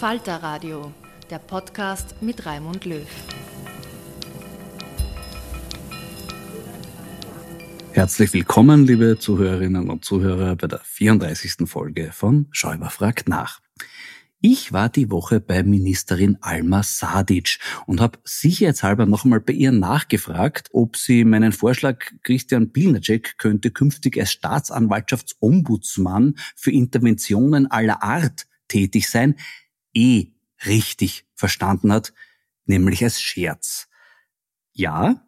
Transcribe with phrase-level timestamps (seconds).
[0.00, 0.92] Falter Radio,
[1.28, 3.06] der Podcast mit Raimund Löw.
[7.92, 11.68] Herzlich willkommen, liebe Zuhörerinnen und Zuhörer, bei der 34.
[11.68, 13.60] Folge von Schäuber fragt nach.
[14.40, 19.70] Ich war die Woche bei Ministerin Alma Sadic und habe sicherheitshalber noch einmal bei ihr
[19.70, 28.46] nachgefragt, ob sie meinen Vorschlag, Christian Pilnacek könnte künftig als Staatsanwaltschaftsombudsmann für Interventionen aller Art
[28.66, 29.34] tätig sein,
[29.94, 30.28] eh
[30.66, 32.12] richtig verstanden hat,
[32.66, 33.88] nämlich als Scherz.
[34.72, 35.26] Ja,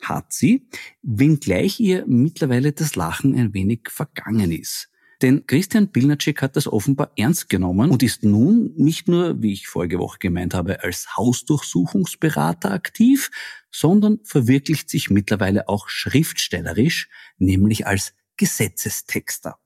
[0.00, 0.68] hat sie,
[1.02, 4.88] wenngleich ihr mittlerweile das Lachen ein wenig vergangen ist.
[5.22, 9.68] Denn Christian Pilnacek hat das offenbar ernst genommen und ist nun nicht nur, wie ich
[9.68, 13.30] vorige Woche gemeint habe, als Hausdurchsuchungsberater aktiv,
[13.70, 17.08] sondern verwirklicht sich mittlerweile auch schriftstellerisch,
[17.38, 19.61] nämlich als Gesetzestexter.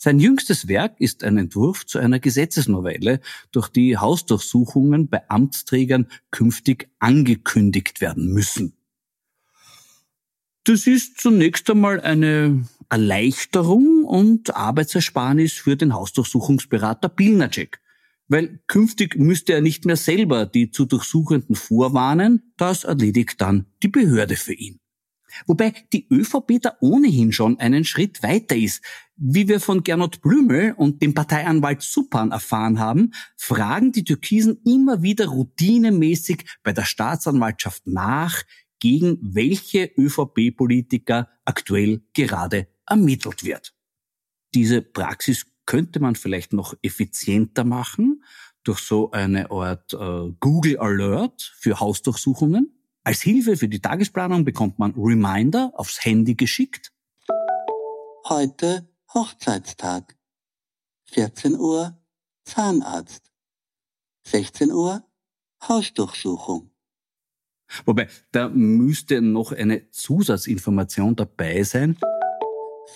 [0.00, 3.20] Sein jüngstes Werk ist ein Entwurf zu einer Gesetzesnovelle,
[3.50, 8.74] durch die Hausdurchsuchungen bei Amtsträgern künftig angekündigt werden müssen.
[10.62, 17.80] Das ist zunächst einmal eine Erleichterung und Arbeitsersparnis für den Hausdurchsuchungsberater Pilnacek.
[18.28, 23.88] Weil künftig müsste er nicht mehr selber die zu Durchsuchenden vorwarnen, das erledigt dann die
[23.88, 24.78] Behörde für ihn.
[25.46, 28.82] Wobei die ÖVP da ohnehin schon einen Schritt weiter ist.
[29.16, 35.02] Wie wir von Gernot Blümel und dem Parteianwalt Suppan erfahren haben, fragen die Türkisen immer
[35.02, 38.42] wieder routinemäßig bei der Staatsanwaltschaft nach,
[38.78, 43.74] gegen welche ÖVP-Politiker aktuell gerade ermittelt wird.
[44.54, 48.22] Diese Praxis könnte man vielleicht noch effizienter machen
[48.62, 52.77] durch so eine Art äh, Google Alert für Hausdurchsuchungen.
[53.04, 56.92] Als Hilfe für die Tagesplanung bekommt man Reminder aufs Handy geschickt.
[58.28, 60.16] Heute Hochzeitstag.
[61.04, 61.98] 14 Uhr
[62.44, 63.30] Zahnarzt.
[64.26, 65.02] 16 Uhr
[65.66, 66.70] Hausdurchsuchung.
[67.84, 71.98] Wobei, da müsste noch eine Zusatzinformation dabei sein.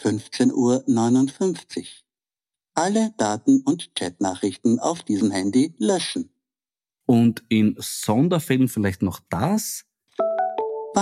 [0.03, 1.87] 15.59 Uhr.
[2.75, 6.31] Alle Daten und Chatnachrichten auf diesem Handy löschen.
[7.05, 9.84] Und in Sonderfällen vielleicht noch das?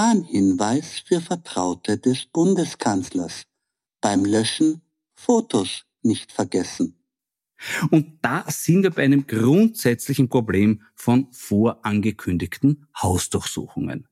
[0.00, 3.43] Warnhinweis für Vertraute des Bundeskanzlers.
[4.00, 4.81] Beim Löschen
[5.14, 6.97] Fotos nicht vergessen.
[7.91, 14.08] Und da sind wir bei einem grundsätzlichen Problem von vorangekündigten Hausdurchsuchungen.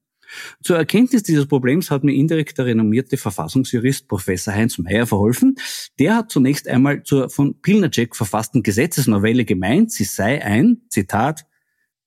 [0.62, 5.56] Zur Erkenntnis dieses Problems hat mir indirekt der renommierte Verfassungsjurist Professor Heinz Mayer verholfen.
[5.98, 11.46] Der hat zunächst einmal zur von Pilnacek verfassten Gesetzesnovelle gemeint, sie sei ein, Zitat,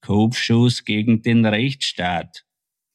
[0.02, 2.46] Kopfschuss gegen den Rechtsstaat.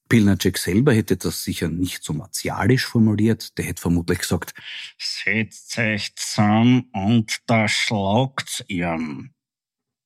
[0.08, 3.56] Pilnacek selber hätte das sicher nicht so martialisch formuliert.
[3.58, 4.54] Der hätte vermutlich gesagt,
[4.98, 9.34] setzt euch zusammen und da schlagt's ihren.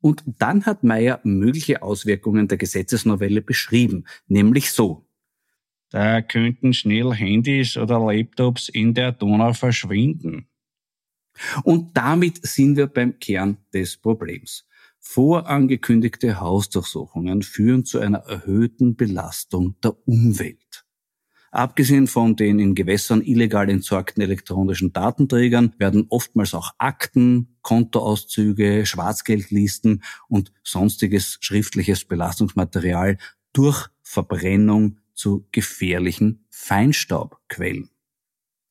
[0.00, 5.06] Und dann hat Meyer mögliche Auswirkungen der Gesetzesnovelle beschrieben, nämlich so.
[5.91, 10.47] Da könnten schnell Handys oder Laptops in der Donau verschwinden.
[11.64, 14.67] Und damit sind wir beim Kern des Problems.
[15.00, 20.85] Vorangekündigte Hausdurchsuchungen führen zu einer erhöhten Belastung der Umwelt.
[21.50, 30.05] Abgesehen von den in Gewässern illegal entsorgten elektronischen Datenträgern werden oftmals auch Akten, Kontoauszüge, Schwarzgeldlisten
[30.29, 33.19] und sonstiges schriftliches Belastungsmaterial
[33.52, 37.91] durch Verbrennung zu gefährlichen Feinstaubquellen.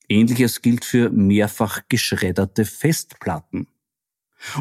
[0.08, 3.68] Ähnliches gilt für mehrfach geschredderte Festplatten.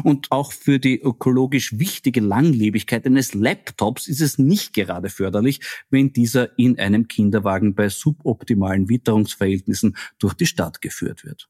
[0.03, 6.11] Und auch für die ökologisch wichtige Langlebigkeit eines Laptops ist es nicht gerade förderlich, wenn
[6.13, 11.49] dieser in einem Kinderwagen bei suboptimalen Witterungsverhältnissen durch die Stadt geführt wird.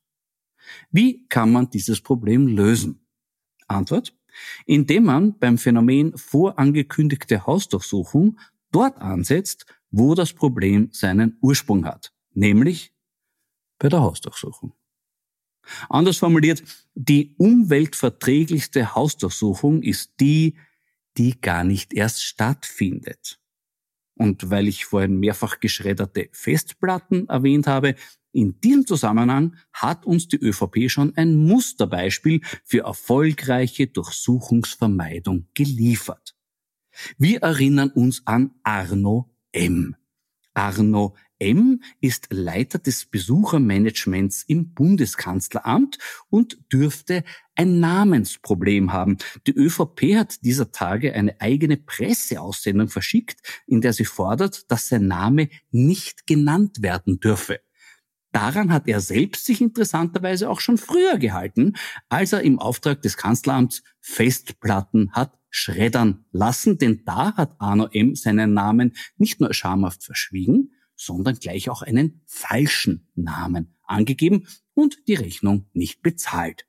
[0.91, 3.05] Wie kann man dieses Problem lösen?
[3.67, 4.15] Antwort?
[4.65, 8.39] Indem man beim Phänomen vorangekündigte Hausdurchsuchung
[8.71, 12.93] dort ansetzt, wo das Problem seinen Ursprung hat, nämlich
[13.79, 14.73] bei der Hausdurchsuchung.
[15.89, 16.63] Anders formuliert,
[16.95, 20.55] die umweltverträglichste Hausdurchsuchung ist die,
[21.17, 23.39] die gar nicht erst stattfindet.
[24.15, 27.95] Und weil ich vorhin mehrfach geschredderte Festplatten erwähnt habe,
[28.31, 36.35] in diesem Zusammenhang hat uns die ÖVP schon ein Musterbeispiel für erfolgreiche Durchsuchungsvermeidung geliefert.
[37.17, 39.95] Wir erinnern uns an Arno M.
[40.59, 41.81] Arno M.
[42.01, 45.97] ist Leiter des Besuchermanagements im Bundeskanzleramt
[46.29, 47.23] und dürfte
[47.55, 49.19] ein Namensproblem haben.
[49.47, 55.07] Die ÖVP hat dieser Tage eine eigene Presseaussendung verschickt, in der sie fordert, dass sein
[55.07, 57.61] Name nicht genannt werden dürfe.
[58.33, 61.77] Daran hat er selbst sich interessanterweise auch schon früher gehalten,
[62.09, 68.15] als er im Auftrag des Kanzleramts Festplatten hat schreddern lassen, denn da hat Arno M.
[68.15, 75.15] seinen Namen nicht nur schamhaft verschwiegen, sondern gleich auch einen falschen Namen angegeben und die
[75.15, 76.65] Rechnung nicht bezahlt.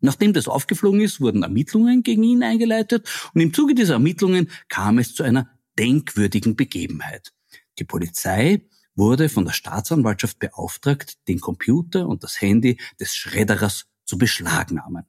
[0.00, 4.98] Nachdem das aufgeflogen ist, wurden Ermittlungen gegen ihn eingeleitet und im Zuge dieser Ermittlungen kam
[4.98, 7.32] es zu einer denkwürdigen Begebenheit.
[7.78, 14.18] Die Polizei wurde von der Staatsanwaltschaft beauftragt, den Computer und das Handy des Schredderers zu
[14.18, 15.06] beschlagnahmen.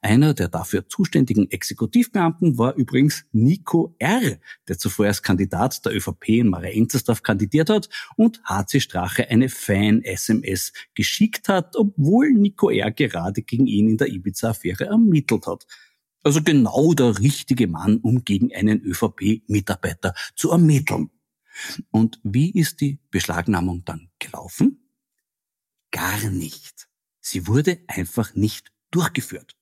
[0.00, 4.38] Einer der dafür zuständigen Exekutivbeamten war übrigens Nico R.,
[4.68, 10.72] der zuvor als Kandidat der ÖVP in Marienzersdorf kandidiert hat und HC Strache eine Fan-SMS
[10.94, 12.90] geschickt hat, obwohl Nico R.
[12.90, 15.66] gerade gegen ihn in der Ibiza-Affäre ermittelt hat.
[16.22, 21.10] Also genau der richtige Mann, um gegen einen ÖVP-Mitarbeiter zu ermitteln.
[21.90, 24.88] Und wie ist die Beschlagnahmung dann gelaufen?
[25.90, 26.88] Gar nicht.
[27.20, 29.56] Sie wurde einfach nicht durchgeführt.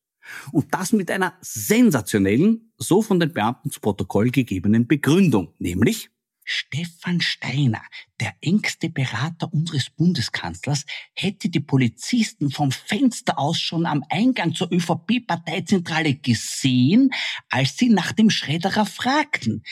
[0.53, 6.11] Und das mit einer sensationellen, so von den Beamten zu Protokoll gegebenen Begründung, nämlich
[6.53, 7.83] Stefan Steiner,
[8.19, 10.85] der engste Berater unseres Bundeskanzlers,
[11.15, 17.11] hätte die Polizisten vom Fenster aus schon am Eingang zur ÖVP-Parteizentrale gesehen,
[17.51, 19.63] als sie nach dem Schredderer fragten.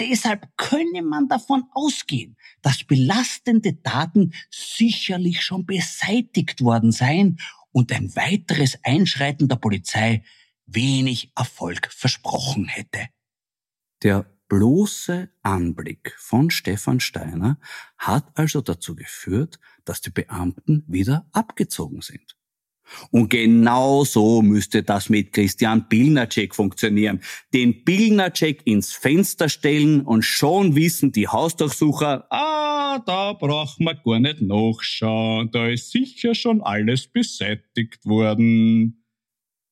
[0.00, 7.38] Deshalb könne man davon ausgehen, dass belastende Daten sicherlich schon beseitigt worden seien
[7.74, 10.22] und ein weiteres Einschreiten der Polizei
[10.64, 13.08] wenig Erfolg versprochen hätte.
[14.02, 17.58] Der bloße Anblick von Stefan Steiner
[17.98, 22.36] hat also dazu geführt, dass die Beamten wieder abgezogen sind.
[23.10, 27.22] Und genau so müsste das mit Christian Pilnacek funktionieren.
[27.52, 34.20] Den Pilnacek ins Fenster stellen und schon wissen die Hausdurchsucher, ah, da braucht man gar
[34.20, 39.04] nicht nachschauen, da ist sicher schon alles beseitigt worden.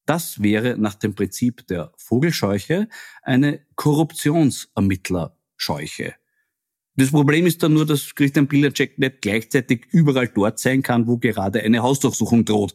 [0.07, 2.89] Das wäre nach dem Prinzip der Vogelscheuche
[3.23, 6.15] eine Korruptionsermittlerscheuche.
[6.97, 11.17] Das Problem ist dann nur, dass Christian Pilnacek nicht gleichzeitig überall dort sein kann, wo
[11.17, 12.75] gerade eine Hausdurchsuchung droht.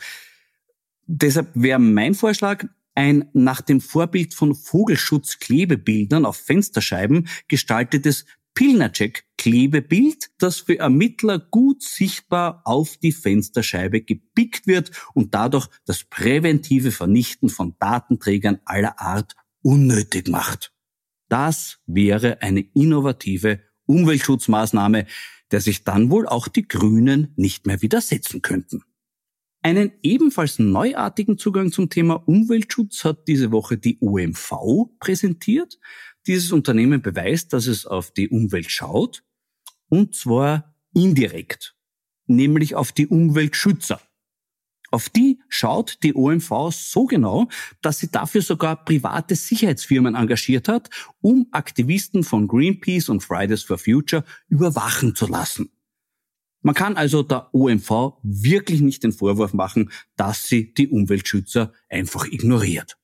[1.06, 8.26] Deshalb wäre mein Vorschlag, ein nach dem Vorbild von Vogelschutzklebebildern auf Fensterscheiben gestaltetes
[8.58, 16.90] Pilnacek-Klebebild, das für Ermittler gut sichtbar auf die Fensterscheibe gepickt wird und dadurch das präventive
[16.90, 20.74] Vernichten von Datenträgern aller Art unnötig macht.
[21.30, 25.06] Das wäre eine innovative Umweltschutzmaßnahme,
[25.52, 28.82] der sich dann wohl auch die Grünen nicht mehr widersetzen könnten.
[29.62, 35.78] Einen ebenfalls neuartigen Zugang zum Thema Umweltschutz hat diese Woche die OMV präsentiert.
[36.28, 39.24] Dieses Unternehmen beweist, dass es auf die Umwelt schaut,
[39.90, 41.76] und zwar indirekt,
[42.26, 44.02] nämlich auf die Umweltschützer.
[44.90, 47.48] Auf die schaut die OMV so genau,
[47.82, 50.90] dass sie dafür sogar private Sicherheitsfirmen engagiert hat,
[51.22, 55.72] um Aktivisten von Greenpeace und Fridays for Future überwachen zu lassen.
[56.62, 62.26] Man kann also der OMV wirklich nicht den Vorwurf machen, dass sie die Umweltschützer einfach
[62.26, 62.98] ignoriert.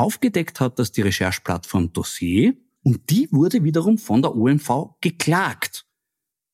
[0.00, 5.84] Aufgedeckt hat das die Rechercheplattform Dossier und die wurde wiederum von der OMV geklagt.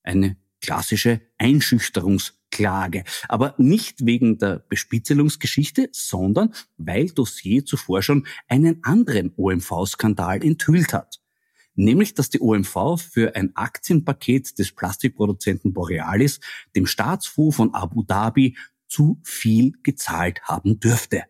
[0.02, 3.04] Eine klassische Einschüchterungsklage.
[3.28, 11.20] Aber nicht wegen der Bespitzelungsgeschichte, sondern weil Dossier zuvor schon einen anderen OMV-Skandal enthüllt hat.
[11.76, 16.40] Nämlich, dass die OMV für ein Aktienpaket des Plastikproduzenten Borealis
[16.74, 18.56] dem Staatsfonds von Abu Dhabi
[18.88, 21.22] zu viel gezahlt haben dürfte.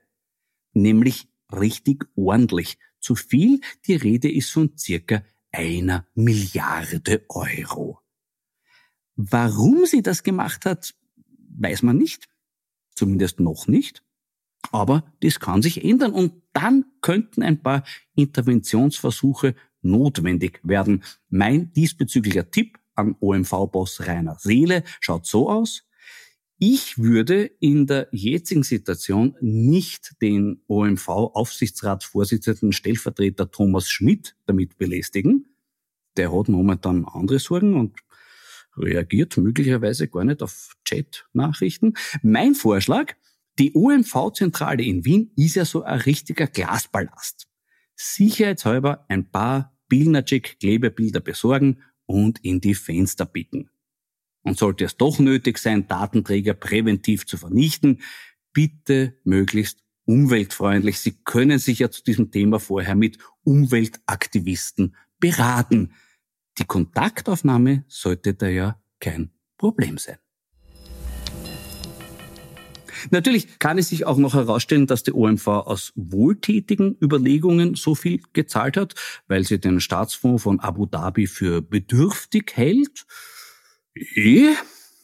[0.73, 2.79] Nämlich richtig ordentlich.
[3.01, 5.23] Zu viel, die Rede ist von circa
[5.53, 8.01] einer Milliarde Euro.
[9.17, 10.95] Warum sie das gemacht hat,
[11.59, 12.29] weiß man nicht.
[12.95, 14.03] Zumindest noch nicht.
[14.73, 17.85] Aber das kann sich ändern und dann könnten ein paar
[18.15, 21.05] Interventionsversuche notwendig werden.
[21.29, 25.86] Mein diesbezüglicher Tipp an OMV-Boss Rainer Seele schaut so aus.
[26.59, 35.55] Ich würde in der jetzigen Situation nicht den OMV-Aufsichtsratsvorsitzenden Stellvertreter Thomas Schmidt damit belästigen.
[36.17, 37.99] Der hat momentan andere Sorgen und
[38.75, 41.93] reagiert möglicherweise gar nicht auf Chat-Nachrichten.
[42.23, 43.13] Mein Vorschlag,
[43.59, 47.47] die OMV-Zentrale in Wien ist ja so ein richtiger Glaspalast.
[47.97, 53.69] Sicherheitshalber ein paar Bilnacek-Klebebilder besorgen und in die Fenster bieten.
[54.47, 58.01] Und sollte es doch nötig sein, Datenträger präventiv zu vernichten,
[58.53, 61.01] bitte möglichst umweltfreundlich.
[61.01, 65.95] Sie können sich ja zu diesem Thema vorher mit Umweltaktivisten beraten.
[66.59, 70.19] Die Kontaktaufnahme sollte da ja kein Problem sein.
[73.11, 78.21] Natürlich kann es sich auch noch herausstellen, dass die OMV aus wohltätigen Überlegungen so viel
[78.33, 78.95] gezahlt hat,
[79.27, 83.07] weil sie den Staatsfonds von Abu Dhabi für bedürftig hält.
[83.97, 84.53] Eh,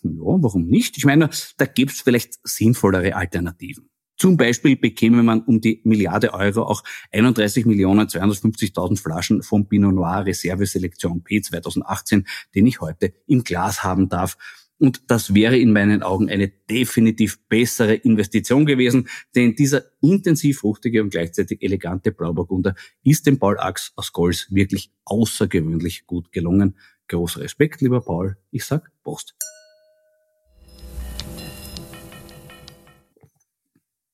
[0.03, 0.97] ja, warum nicht?
[0.97, 3.89] Ich meine, da gibt's vielleicht sinnvollere Alternativen.
[4.17, 11.25] Zum Beispiel bekäme man um die Milliarde Euro auch 31.250.000 Flaschen vom Pinot Noir Reserveselektion
[11.25, 14.37] P 2018, den ich heute im Glas haben darf.
[14.79, 21.03] Und das wäre in meinen Augen eine definitiv bessere Investition gewesen, denn dieser intensiv fruchtige
[21.03, 26.77] und gleichzeitig elegante Blauburgunder ist dem Paul aus Golz wirklich außergewöhnlich gut gelungen.
[27.12, 28.38] Großer Respekt, lieber Paul.
[28.50, 29.35] Ich sag Prost.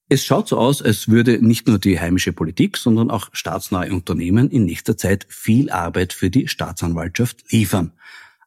[0.08, 4.50] Es schaut so aus, als würde nicht nur die heimische Politik, sondern auch staatsnahe Unternehmen
[4.50, 7.92] in nächster Zeit viel Arbeit für die Staatsanwaltschaft liefern.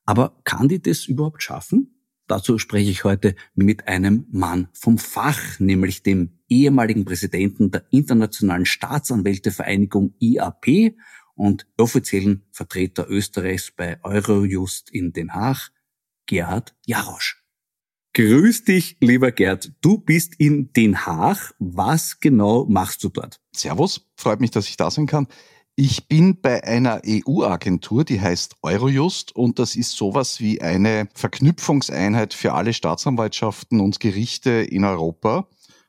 [0.06, 1.96] Aber kann die das überhaupt schaffen?
[2.28, 8.66] Dazu spreche ich heute mit einem Mann vom Fach, nämlich dem ehemaligen Präsidenten der Internationalen
[8.66, 10.96] Staatsanwältevereinigung IAP
[11.42, 15.72] und offiziellen Vertreter Österreichs bei Eurojust in Den Haag,
[16.28, 17.44] Gerhard Jarosch.
[18.14, 19.72] Grüß dich, lieber Gerd.
[19.82, 21.56] Du bist in Den Haag.
[21.58, 23.42] Was genau machst du dort?
[23.56, 25.28] Servus, freut mich, dass ich da sein kann.
[25.76, 32.36] Ich bin bei einer EU-Agentur, die heißt Eurojust und das ist sowas wie eine Verknüpfungseinheit
[32.36, 35.48] für alle Staatsanwaltschaften und Gerichte in Europa.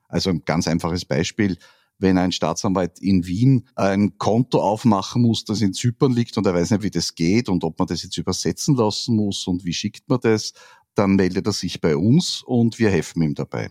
[0.09, 1.59] Also ein ganz einfaches Beispiel.
[2.03, 6.53] Wenn ein Staatsanwalt in Wien ein Konto aufmachen muss, das in Zypern liegt und er
[6.53, 9.73] weiß nicht, wie das geht und ob man das jetzt übersetzen lassen muss und wie
[9.73, 10.53] schickt man das,
[10.97, 13.71] dann meldet er sich bei uns und wir helfen ihm dabei.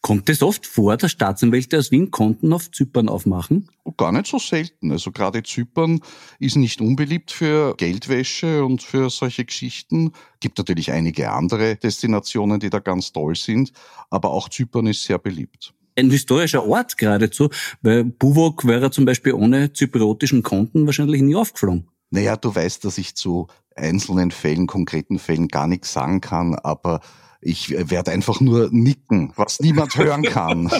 [0.00, 3.70] Kommt es oft vor, dass Staatsanwälte aus Wien Konten auf Zypern aufmachen?
[3.96, 4.90] Gar nicht so selten.
[4.90, 6.00] Also gerade Zypern
[6.40, 10.12] ist nicht unbeliebt für Geldwäsche und für solche Geschichten.
[10.40, 13.72] Gibt natürlich einige andere Destinationen, die da ganz toll sind,
[14.10, 17.50] aber auch Zypern ist sehr beliebt ein historischer Ort geradezu,
[17.82, 21.88] weil Buvok wäre zum Beispiel ohne zypriotischen Konten wahrscheinlich nie aufgeflogen.
[22.10, 27.00] Naja, du weißt, dass ich zu einzelnen Fällen, konkreten Fällen gar nichts sagen kann, aber
[27.40, 30.70] ich werde einfach nur nicken, was niemand hören kann.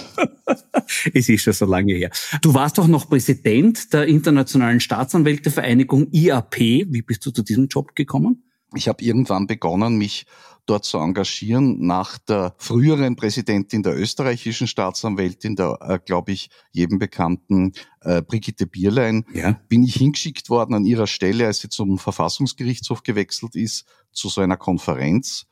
[1.14, 2.10] es ist schon so lange her.
[2.42, 6.56] Du warst doch noch Präsident der Internationalen Staatsanwältevereinigung IAP.
[6.58, 8.47] Wie bist du zu diesem Job gekommen?
[8.74, 10.26] Ich habe irgendwann begonnen, mich
[10.68, 11.86] dort zu engagieren.
[11.86, 17.72] Nach der früheren Präsidentin der österreichischen Staatsanwältin, der, äh, glaube ich, jedem bekannten
[18.02, 19.58] äh, Brigitte Bierlein, ja.
[19.68, 24.40] bin ich hingeschickt worden an ihrer Stelle, als sie zum Verfassungsgerichtshof gewechselt ist, zu so
[24.40, 25.46] einer Konferenz.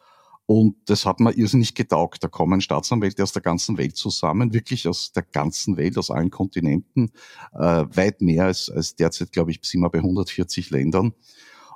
[0.44, 2.22] Und das hat mir irrsinnig getaugt.
[2.22, 6.30] Da kommen Staatsanwälte aus der ganzen Welt zusammen, wirklich aus der ganzen Welt, aus allen
[6.30, 7.10] Kontinenten,
[7.52, 11.14] äh, weit mehr als, als derzeit, glaube ich, sind wir bei 140 Ländern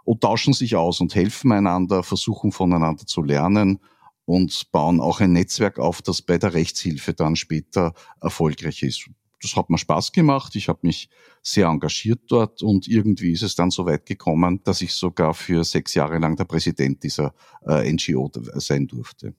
[0.04, 3.80] und tauschen sich aus und helfen einander, versuchen voneinander zu lernen.
[4.26, 9.11] und bauen auch ein Netzwerk auf, das bei der Rechtshilfe dann später erfolgreich ist.
[9.42, 10.54] Das hat mir Spaß gemacht.
[10.54, 11.09] Ich habe mich
[11.42, 15.64] sehr engagiert dort und irgendwie ist es dann so weit gekommen, dass ich sogar für
[15.64, 17.35] sechs Jahre lang der Präsident dieser
[17.66, 19.35] äh, NGO sein durfte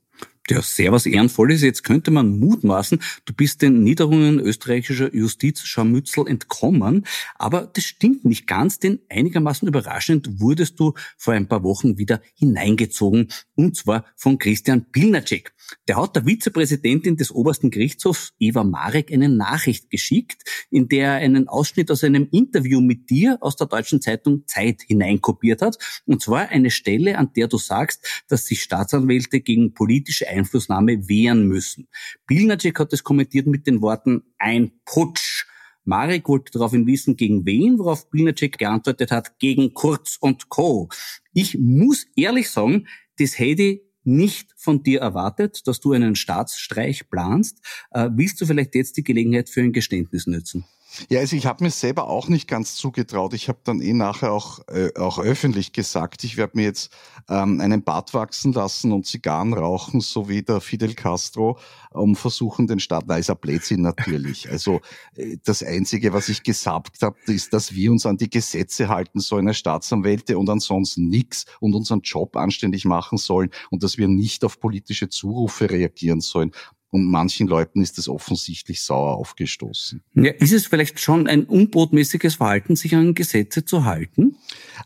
[0.51, 1.62] ja sehr was Ehrenvolles.
[1.62, 7.05] Jetzt könnte man mutmaßen, du bist den Niederungen österreichischer Justizscharmützel entkommen.
[7.36, 12.22] Aber das stimmt nicht ganz, denn einigermaßen überraschend wurdest du vor ein paar Wochen wieder
[12.36, 13.29] hineingezogen.
[13.55, 15.53] Und zwar von Christian Pilnacek.
[15.88, 21.15] Der hat der Vizepräsidentin des obersten Gerichtshofs, Eva Marek, eine Nachricht geschickt, in der er
[21.15, 25.77] einen Ausschnitt aus einem Interview mit dir aus der deutschen Zeitung Zeit hineinkopiert hat.
[26.06, 31.48] Und zwar eine Stelle, an der du sagst, dass sich Staatsanwälte gegen politische Einflussnahme wehren
[31.48, 31.88] müssen.
[32.27, 35.46] Pilnacek hat es kommentiert mit den Worten ein Putsch.
[35.84, 40.89] Marek wollte daraufhin wissen, gegen wen, worauf Pilnacek geantwortet hat, gegen Kurz und Co.
[41.34, 42.88] Ich muss ehrlich sagen,
[43.18, 47.60] das hätte nicht von dir erwartet, dass du einen Staatsstreich planst.
[47.91, 50.65] Äh, willst du vielleicht jetzt die Gelegenheit für ein Geständnis nutzen?
[51.10, 53.33] Ja, also ich habe mir selber auch nicht ganz zugetraut.
[53.33, 56.91] Ich habe dann eh nachher auch, äh, auch öffentlich gesagt, ich werde mir jetzt
[57.29, 61.57] ähm, einen Bart wachsen lassen und Zigarren rauchen, so wie der Fidel Castro,
[61.91, 64.50] um versuchen, den Staat, na, ist ein Blödsinn natürlich.
[64.50, 64.81] Also
[65.15, 69.19] äh, das Einzige, was ich gesagt habe, ist, dass wir uns an die Gesetze halten
[69.19, 74.07] sollen als Staatsanwälte und ansonsten nichts und unseren Job anständig machen sollen und dass wir
[74.07, 76.51] nicht auf politische Zurufe reagieren sollen.
[76.93, 80.03] Und manchen Leuten ist es offensichtlich sauer aufgestoßen.
[80.13, 84.36] Ja, ist es vielleicht schon ein unbotmäßiges Verhalten, sich an Gesetze zu halten?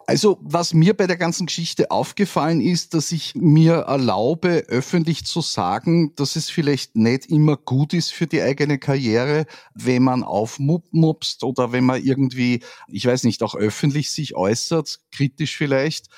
[0.05, 5.41] Also, was mir bei der ganzen Geschichte aufgefallen ist, dass ich mir erlaube, öffentlich zu
[5.41, 11.43] sagen, dass es vielleicht nicht immer gut ist für die eigene Karriere, wenn man aufmupst
[11.43, 16.09] oder wenn man irgendwie, ich weiß nicht, auch öffentlich sich äußert, kritisch vielleicht.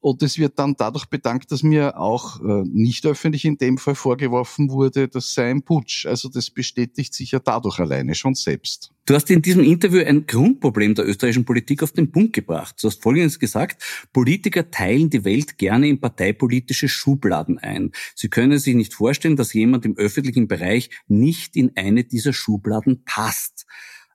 [0.00, 3.94] Und es wird dann dadurch bedankt, dass mir auch äh, nicht öffentlich in dem Fall
[3.94, 6.06] vorgeworfen wurde, das sei ein Putsch.
[6.06, 8.92] Also das bestätigt sich ja dadurch alleine schon selbst.
[9.06, 12.76] Du hast in diesem Interview ein Grundproblem der österreichischen Politik auf den Punkt gebracht.
[12.82, 17.92] Du hast Folgendes gesagt, Politiker teilen die Welt gerne in parteipolitische Schubladen ein.
[18.14, 23.04] Sie können sich nicht vorstellen, dass jemand im öffentlichen Bereich nicht in eine dieser Schubladen
[23.04, 23.66] passt.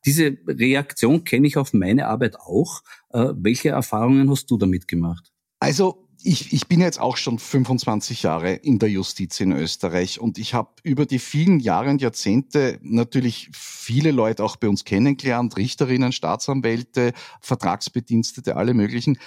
[0.06, 2.82] Diese Reaktion kenne ich auf meine Arbeit auch.
[3.12, 5.32] Äh, welche Erfahrungen hast du damit gemacht?
[5.62, 10.40] Also ich, ich bin jetzt auch schon 25 Jahre in der Justiz in Österreich und
[10.40, 15.58] ich habe über die vielen Jahre und Jahrzehnte natürlich viele Leute auch bei uns kennengelernt,
[15.58, 19.20] Richterinnen, Staatsanwälte, Vertragsbedienstete, alle möglichen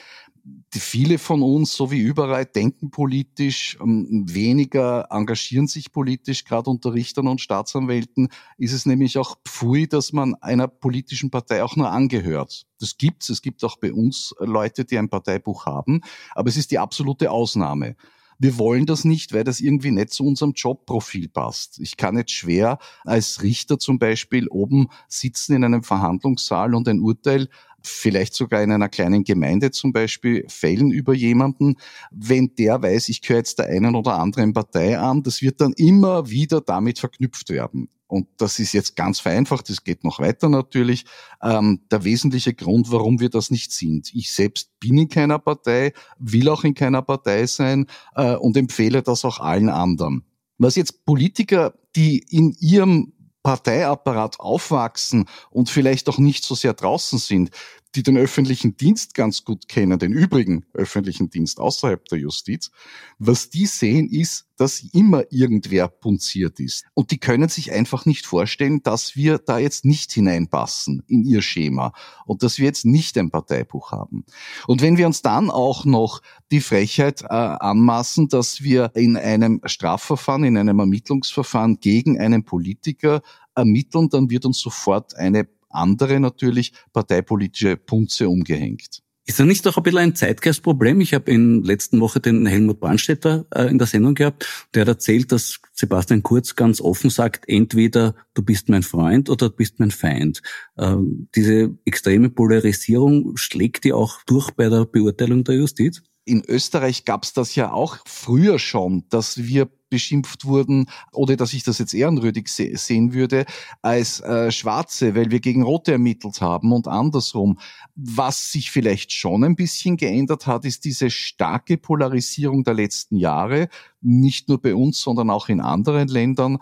[0.45, 6.69] die viele von uns, so wie überall, denken politisch, ähm, weniger engagieren sich politisch, gerade
[6.69, 8.29] unter Richtern und Staatsanwälten
[8.59, 12.67] ist es nämlich auch pfui, dass man einer politischen Partei auch nur angehört.
[12.79, 13.31] Das gibt's.
[13.31, 16.03] Es gibt auch bei uns Leute, die ein Parteibuch haben,
[16.35, 17.97] aber es ist die absolute Ausnahme.
[18.39, 21.79] Wir wollen das nicht, weil das irgendwie nicht zu unserem Jobprofil passt.
[21.79, 27.01] Ich kann jetzt schwer als Richter zum Beispiel oben sitzen in einem Verhandlungssaal und ein
[27.01, 27.49] Urteil
[27.87, 31.77] vielleicht sogar in einer kleinen Gemeinde zum Beispiel fällen über jemanden,
[32.11, 35.73] wenn der weiß, ich gehöre jetzt der einen oder anderen Partei an, das wird dann
[35.75, 37.89] immer wieder damit verknüpft werden.
[38.07, 41.05] Und das ist jetzt ganz vereinfacht, es geht noch weiter natürlich.
[41.43, 44.15] Ähm, der wesentliche Grund, warum wir das nicht sind.
[44.15, 49.03] Ich selbst bin in keiner Partei, will auch in keiner Partei sein äh, und empfehle
[49.03, 50.23] das auch allen anderen.
[50.59, 53.14] Was jetzt Politiker, die in ihrem
[53.45, 57.51] Parteiapparat aufwachsen und vielleicht auch nicht so sehr draußen sind,
[57.95, 62.71] die den öffentlichen Dienst ganz gut kennen, den übrigen öffentlichen Dienst außerhalb der Justiz,
[63.19, 66.85] was die sehen ist, dass immer irgendwer punziert ist.
[66.95, 71.43] Und die können sich einfach nicht vorstellen, dass wir da jetzt nicht hineinpassen in ihr
[71.43, 71.93] Schema
[72.27, 74.25] und dass wir jetzt nicht ein Parteibuch haben.
[74.67, 79.61] Und wenn wir uns dann auch noch die Frechheit äh, anmaßen, dass wir in einem
[79.65, 83.23] Strafverfahren, in einem Ermittlungsverfahren gegen einen Politiker
[83.55, 89.05] ermitteln, dann wird uns sofort eine andere natürlich parteipolitische Punze umgehängt.
[89.27, 91.01] Ist das nicht auch ein bisschen ein Zeitgeistproblem?
[91.01, 94.47] Ich habe in letzten Woche den Helmut Brandstätter äh, in der Sendung gehabt.
[94.75, 99.49] Der hat erzählt, dass Sebastian Kurz ganz offen sagt, entweder du bist mein Freund oder
[99.49, 100.43] du bist mein Feind.
[100.77, 106.03] Ähm, diese extreme Polarisierung schlägt die auch durch bei der Beurteilung der Justiz?
[106.27, 111.53] In Österreich gab es das ja auch früher schon, dass wir beschimpft wurden oder dass
[111.53, 113.45] ich das jetzt ehrenrührig se sehen würde
[113.83, 117.59] als äh, Schwarze, weil wir gegen Rote ermittelt haben und andersrum.
[117.95, 123.69] Was sich vielleicht schon ein bisschen geändert hat, ist diese starke Polarisierung der letzten Jahre,
[124.01, 126.59] nicht nur bei uns, sondern auch in anderen Ländern.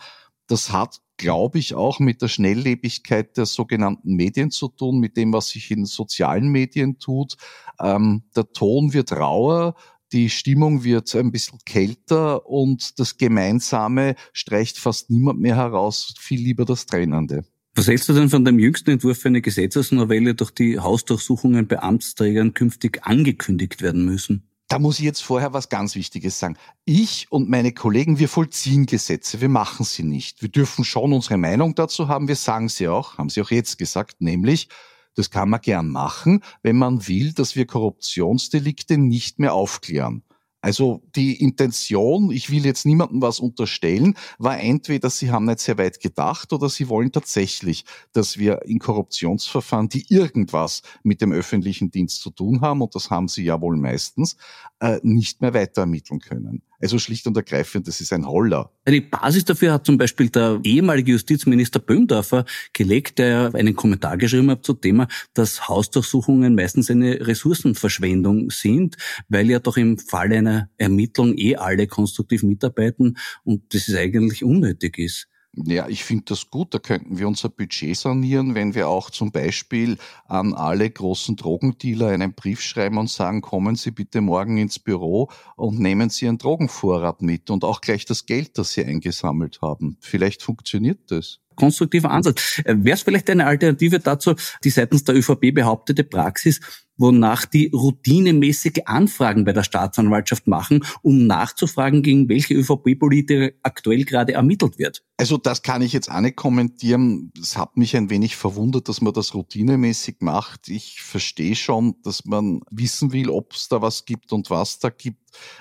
[0.47, 5.33] Das hat glaube ich, auch mit der Schnelllebigkeit der sogenannten Medien zu tun, mit dem,
[5.33, 7.37] was sich in sozialen Medien tut.
[7.81, 9.77] Ähm, der Ton wird rauer,
[10.13, 16.41] die Stimmung wird ein bisschen kälter und das Gemeinsame streicht fast niemand mehr heraus, viel
[16.41, 17.45] lieber das Trennende.
[17.77, 21.79] Was hältst du denn von dem jüngsten Entwurf für eine Gesetzesnovelle, durch die Hausdurchsuchungen bei
[21.79, 24.52] Amtsträgern künftig angekündigt werden müssen?
[24.73, 26.57] Da muss ich jetzt vorher was ganz Wichtiges sagen.
[26.87, 30.41] Ich und meine Kollegen, wir vollziehen Gesetze, wir machen sie nicht.
[30.41, 33.77] Wir dürfen schon unsere Meinung dazu haben, wir sagen sie auch, haben sie auch jetzt
[33.77, 34.71] gesagt, nämlich,
[35.15, 40.23] das kann man gern machen, wenn man will, dass wir Korruptionsdelikte nicht mehr aufklären.
[40.63, 45.77] Also die Intention, ich will jetzt niemandem was unterstellen, war entweder sie haben nicht sehr
[45.77, 51.91] weit gedacht oder sie wollen tatsächlich, dass wir in Korruptionsverfahren, die irgendwas mit dem öffentlichen
[51.91, 54.37] Dienst zu tun haben, und das haben sie ja wohl meistens,
[54.79, 56.63] äh, nicht mehr weiter ermitteln können.
[56.83, 58.73] Also schlicht und ergreifend, das ist ein Holler.
[58.85, 64.51] Eine Basis dafür hat zum Beispiel der ehemalige Justizminister Böhmdorfer gelegt, der einen Kommentar geschrieben
[64.51, 68.97] hat zum Thema, dass Hausdurchsuchungen meistens eine Ressourcenverschwendung sind,
[69.29, 74.43] weil ja doch im Fall einer Ermittlung eh alle konstruktiv mitarbeiten und das ist eigentlich
[74.43, 75.29] unnötig ist.
[75.55, 76.73] Ja, ich finde das gut.
[76.73, 82.09] Da könnten wir unser Budget sanieren, wenn wir auch zum Beispiel an alle großen Drogendealer
[82.09, 86.39] einen Brief schreiben und sagen, kommen Sie bitte morgen ins Büro und nehmen Sie einen
[86.39, 89.99] Drogenvorrat mit und auch gleich das Geld, das Sie eingesammelt haben.
[90.01, 92.61] Vielleicht funktioniert das konstruktiver Ansatz.
[92.65, 94.35] Äh, Wäre es vielleicht eine Alternative dazu,
[94.65, 96.61] die seitens der ÖVP behauptete Praxis,
[96.97, 104.35] wonach die routinemäßige Anfragen bei der Staatsanwaltschaft machen, um nachzufragen, gegen welche ÖVP-Politiker aktuell gerade
[104.35, 105.03] ermittelt wird?
[105.17, 107.33] Also das kann ich jetzt auch nicht kommentieren.
[107.41, 110.69] Es hat mich ein wenig verwundert, dass man das routinemäßig macht.
[110.69, 114.91] Ich verstehe schon, dass man wissen will, ob es da was gibt und was da
[114.91, 115.21] gibt.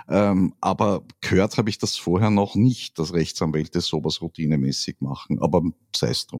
[0.10, 5.40] Ähm, aber gehört habe ich das vorher noch nicht, dass Rechtsanwälte sowas routinemäßig machen.
[5.42, 5.62] Aber
[5.96, 6.40] sei es drum.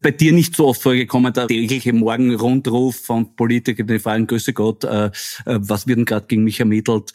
[0.00, 4.84] Bei dir nicht so oft vorgekommen, der tägliche Morgenrundruf von Politikern, die fragen, Grüße Gott,
[4.84, 5.10] äh, äh,
[5.44, 7.12] was wird denn gerade gegen mich ermittelt?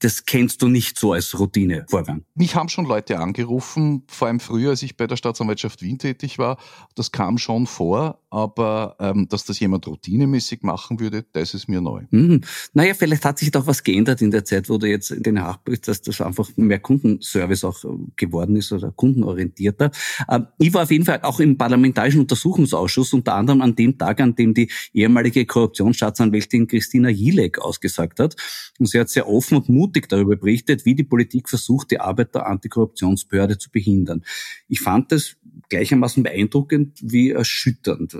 [0.00, 2.24] Das kennst du nicht so als Routinevorgang.
[2.34, 6.38] Mich haben schon Leute angerufen, vor allem früher, als ich bei der Staatsanwaltschaft Wien tätig
[6.38, 6.58] war.
[6.96, 11.80] Das kam schon vor, aber ähm, dass das jemand routinemäßig machen würde, das ist mir
[11.80, 12.02] neu.
[12.10, 12.40] Mhm.
[12.74, 15.40] Naja, vielleicht hat sich doch was geändert in der Zeit, wo du jetzt in den
[15.40, 17.84] Haag bist, dass das einfach mehr Kundenservice auch
[18.16, 19.90] geworden ist oder kundenorientierter.
[20.28, 24.20] Ähm, ich war auf jeden Fall auch im Parlamentarischen Untersuchungsausschuss, unter anderem an dem Tag,
[24.20, 28.36] an dem die ehemalige Korruptionsstaatsanwältin Christina Jilek ausgesagt hat.
[28.78, 32.34] Und sie hat sehr offen und mutig darüber berichtet, wie die Politik versucht, die Arbeit
[32.34, 34.24] der Antikorruptionsbehörde zu behindern.
[34.68, 35.36] Ich fand das
[35.68, 38.16] gleichermaßen beeindruckend wie erschütternd.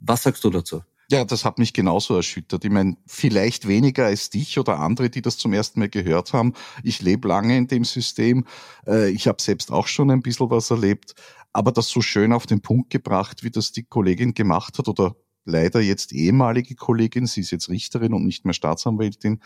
[0.00, 0.82] Was sagst du dazu?
[1.10, 2.64] Ja, das hat mich genauso erschüttert.
[2.64, 6.52] Ich meine, vielleicht weniger als dich oder andere, die das zum ersten Mal gehört haben.
[6.84, 8.44] Ich lebe lange in dem System.
[8.86, 11.16] Äh, ich habe selbst auch schon ein bisschen was erlebt.
[11.52, 15.16] Aber das so schön auf den Punkt gebracht, wie das die Kollegin gemacht hat oder
[15.44, 19.40] leider jetzt ehemalige Kollegin, sie ist jetzt Richterin und nicht mehr Staatsanwältin,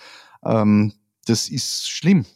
[0.45, 0.93] ähm,
[1.27, 2.27] das ist schlimm.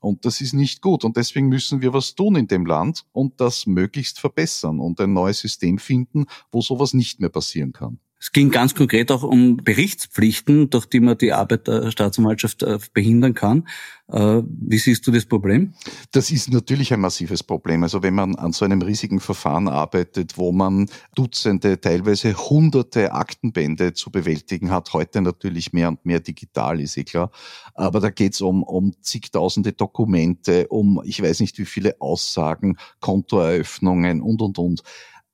[0.00, 1.04] Und das ist nicht gut.
[1.04, 5.12] Und deswegen müssen wir was tun in dem Land und das möglichst verbessern und ein
[5.12, 7.98] neues System finden, wo sowas nicht mehr passieren kann.
[8.20, 12.78] Es ging ganz konkret auch um Berichtspflichten, durch die man die Arbeit der Staatsanwaltschaft äh,
[12.92, 13.68] behindern kann.
[14.08, 15.74] Äh, wie siehst du das Problem?
[16.10, 17.84] Das ist natürlich ein massives Problem.
[17.84, 23.92] Also wenn man an so einem riesigen Verfahren arbeitet, wo man Dutzende, teilweise hunderte Aktenbände
[23.92, 27.30] zu bewältigen hat, heute natürlich mehr und mehr digital, ist eh klar.
[27.74, 32.78] Aber da geht es um, um zigtausende Dokumente, um ich weiß nicht wie viele Aussagen,
[32.98, 34.82] Kontoeröffnungen und, und, und.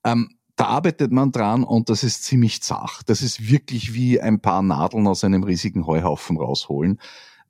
[0.03, 3.03] Ähm, da arbeitet man dran und das ist ziemlich zach.
[3.03, 6.99] Das ist wirklich wie ein paar Nadeln aus einem riesigen Heuhaufen rausholen.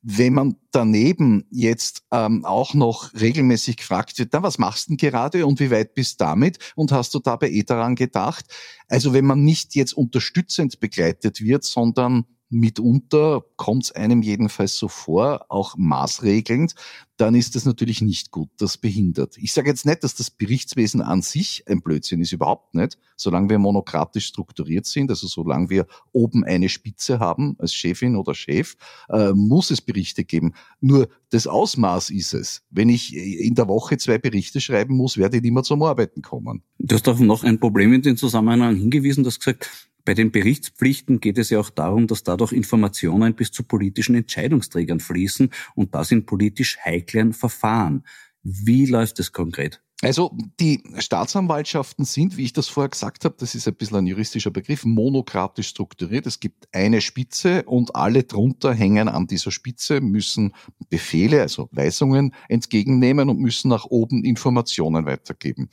[0.08, 4.98] Wenn man daneben jetzt ähm, auch noch regelmäßig gefragt wird, na, was machst du denn
[4.98, 8.46] gerade und wie weit bist du damit und hast du dabei eh daran gedacht?
[8.88, 14.88] Also wenn man nicht jetzt unterstützend begleitet wird, sondern mitunter kommt es einem jedenfalls so
[14.88, 16.76] vor, auch maßregelnd,
[17.18, 18.50] dann ist das natürlich nicht gut.
[18.58, 19.38] Das behindert.
[19.38, 22.98] Ich sage jetzt nicht, dass das Berichtswesen an sich ein Blödsinn ist, überhaupt nicht.
[23.16, 28.36] Solange wir monokratisch strukturiert sind, also solange wir oben eine Spitze haben als Chefin oder
[28.36, 28.76] Chef,
[29.10, 30.54] äh, muss es Berichte geben.
[30.82, 32.64] Nur das Ausmaß ist es.
[32.70, 36.22] Wenn ich in der Woche zwei Berichte schreiben muss, werde ich nicht mehr zum Arbeiten
[36.22, 36.64] kommen.
[36.80, 40.32] Du hast auf noch ein Problem in dem Zusammenhang hingewiesen, du hast gesagt, bei den
[40.32, 45.96] Berichtspflichten geht es ja auch darum, dass dadurch Informationen bis zu politischen Entscheidungsträgern fließen und
[45.96, 48.04] das in politisch heiklen Verfahren.
[48.44, 49.82] Wie läuft es konkret?
[50.02, 54.08] Also die Staatsanwaltschaften sind, wie ich das vorher gesagt habe, das ist ein bisschen ein
[54.08, 56.28] juristischer Begriff, monokratisch strukturiert.
[56.28, 60.54] Es gibt eine Spitze und alle drunter hängen an dieser Spitze, müssen
[60.90, 65.70] Befehle, also Weisungen entgegennehmen und müssen nach oben Informationen weitergeben.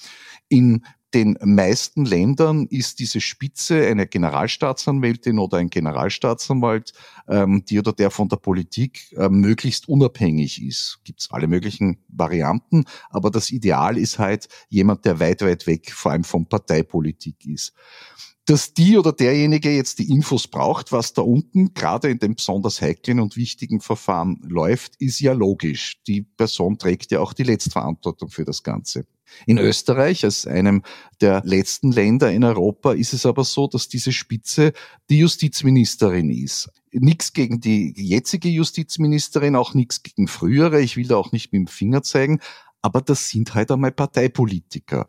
[0.49, 6.93] In den meisten Ländern ist diese Spitze eine Generalstaatsanwältin oder ein Generalstaatsanwalt,
[7.29, 11.01] ähm, die oder der von der Politik äh, möglichst unabhängig ist.
[11.05, 15.93] Gibt es alle möglichen Varianten, aber das Ideal ist halt jemand, der weit, weit weg
[15.93, 17.75] vor allem von Parteipolitik ist
[18.47, 22.81] dass die oder derjenige jetzt die Infos braucht, was da unten gerade in dem besonders
[22.81, 26.03] heiklen und wichtigen Verfahren läuft, ist ja logisch.
[26.07, 29.07] Die Person trägt ja auch die Letztverantwortung für das Ganze.
[29.47, 30.83] In Österreich, als einem
[31.21, 34.73] der letzten Länder in Europa, ist es aber so, dass diese Spitze
[35.11, 36.71] die Justizministerin ist.
[36.93, 40.81] Nichts gegen die jetzige Justizministerin, auch nichts gegen frühere.
[40.81, 42.41] Ich will da auch nicht mit dem Finger zeigen.
[42.83, 45.07] Aber das sind halt einmal Parteipolitiker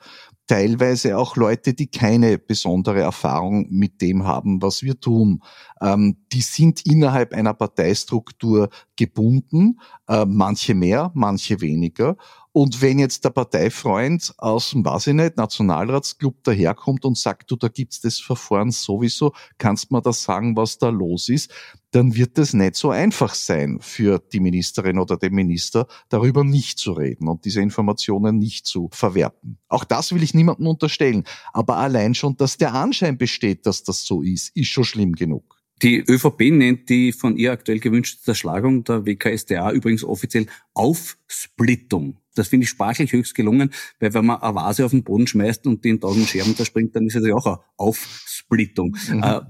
[0.48, 5.42] teilweise auch Leute, die keine besondere Erfahrung mit dem haben, was wir tun.
[5.82, 12.18] Ähm, die sind innerhalb einer Parteistruktur gebunden, äh, manche mehr, manche weniger.
[12.52, 17.56] Und wenn jetzt der Parteifreund aus dem, weiß ich nicht, Nationalratsclub daherkommt und sagt, du,
[17.56, 21.52] da gibt's das Verfahren sowieso, kannst mir das sagen, was da los ist,
[21.94, 26.80] dann wird es nicht so einfach sein für die Ministerin oder den Minister, darüber nicht
[26.80, 29.60] zu reden und diese Informationen nicht zu verwerten.
[29.68, 31.24] Auch das will ich niemandem unterstellen.
[31.54, 35.62] Aber allein schon, dass der Anschein besteht, dass das so ist, ist schon schlimm genug.
[35.82, 42.18] Die ÖVP nennt die von ihr aktuell gewünschte Zerschlagung der WKSDA übrigens offiziell Aufsplittung.
[42.36, 45.68] Das finde ich sprachlich höchst gelungen, weil wenn man eine Vase auf den Boden schmeißt
[45.68, 48.96] und die in tausend Scherben zerspringt, dann ist es ja auch eine Aufsplittung.
[49.10, 49.24] Mhm.
[49.24, 49.42] Äh,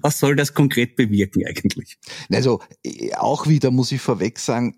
[0.00, 1.98] was soll das konkret bewirken eigentlich?
[2.30, 4.76] Also äh, auch wieder muss ich vorweg sagen,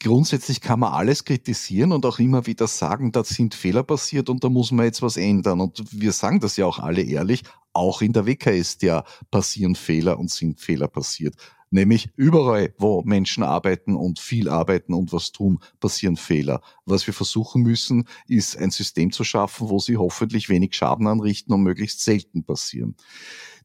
[0.00, 4.44] grundsätzlich kann man alles kritisieren und auch immer wieder sagen, da sind Fehler passiert und
[4.44, 5.60] da muss man jetzt was ändern.
[5.60, 10.30] Und wir sagen das ja auch alle ehrlich, auch in der WKStA passieren Fehler und
[10.30, 11.36] sind Fehler passiert.
[11.72, 16.60] Nämlich überall, wo Menschen arbeiten und viel arbeiten und was tun, passieren Fehler.
[16.84, 21.54] Was wir versuchen müssen, ist ein System zu schaffen, wo sie hoffentlich wenig Schaden anrichten
[21.54, 22.94] und möglichst selten passieren.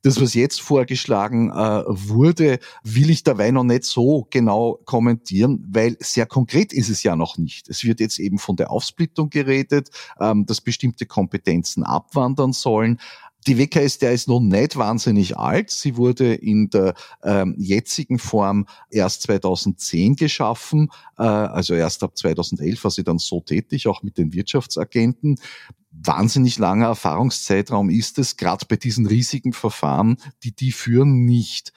[0.03, 5.97] Das, was jetzt vorgeschlagen äh, wurde, will ich dabei noch nicht so genau kommentieren, weil
[5.99, 7.67] sehr konkret ist es ja noch nicht.
[7.67, 9.89] Es wird jetzt eben von der Aufsplittung geredet,
[10.21, 12.99] ähm, dass bestimmte Kompetenzen abwandern sollen.
[13.47, 15.69] Die WKS, der ist noch nicht wahnsinnig alt.
[15.69, 22.83] Sie wurde in der ähm, jetzigen Form erst 2010 geschaffen, äh, also erst ab 2011
[22.83, 25.39] war sie dann so tätig, auch mit den Wirtschaftsagenten.
[25.91, 31.71] Wahnsinnig langer Erfahrungszeitraum ist es, gerade bei diesen riesigen Verfahren, die die führen, nicht.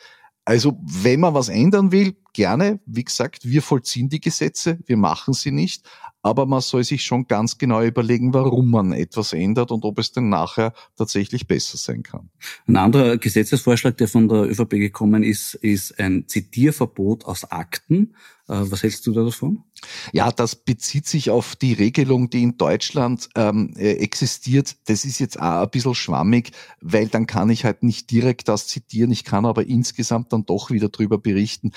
[0.44, 2.80] Also wenn man was ändern will, gerne.
[2.86, 5.84] Wie gesagt, wir vollziehen die Gesetze, wir machen sie nicht
[6.22, 10.12] aber man soll sich schon ganz genau überlegen, warum man etwas ändert und ob es
[10.12, 12.30] denn nachher tatsächlich besser sein kann.
[12.66, 18.14] Ein anderer Gesetzesvorschlag, der von der ÖVP gekommen ist, ist ein Zitierverbot aus Akten.
[18.48, 19.64] Äh, was hältst du da davon?
[20.12, 24.76] Ja, das bezieht sich auf die Regelung, die in Deutschland ähm, äh, existiert.
[24.86, 28.66] Das ist jetzt auch ein bisschen schwammig, weil dann kann ich halt nicht direkt das
[28.66, 29.10] zitieren.
[29.10, 31.72] Ich kann aber insgesamt dann doch wieder drüber berichten.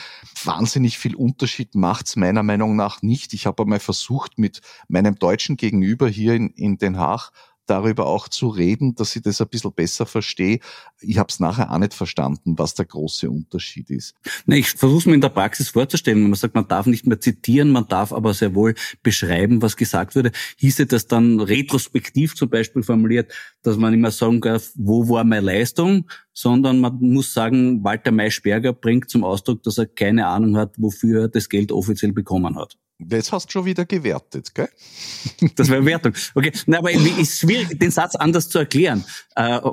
[0.45, 3.33] Wahnsinnig viel Unterschied macht's meiner Meinung nach nicht.
[3.33, 7.31] Ich habe einmal versucht, mit meinem deutschen Gegenüber hier in, in Den Haag
[7.65, 10.59] darüber auch zu reden, dass ich das ein bisschen besser verstehe.
[11.01, 14.15] Ich habe es nachher auch nicht verstanden, was der große Unterschied ist.
[14.45, 16.21] Na, ich versuche es mir in der Praxis vorzustellen.
[16.21, 20.15] Man sagt, man darf nicht mehr zitieren, man darf aber sehr wohl beschreiben, was gesagt
[20.15, 20.31] wurde.
[20.57, 25.45] Hieße das dann retrospektiv zum Beispiel formuliert, dass man immer sagen darf, wo war meine
[25.45, 30.75] Leistung, sondern man muss sagen, Walter Maischberger bringt zum Ausdruck, dass er keine Ahnung hat,
[30.77, 32.77] wofür er das Geld offiziell bekommen hat.
[33.09, 34.69] Jetzt hast du schon wieder gewertet, gell?
[35.55, 36.13] Das wäre Wertung.
[36.35, 39.03] Okay, na, aber es ist schwierig, den Satz anders zu erklären.
[39.35, 39.63] Äh, ja.